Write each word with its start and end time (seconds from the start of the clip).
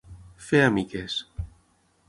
Fer 0.45 0.61
a 0.69 0.71
miques. 0.77 1.21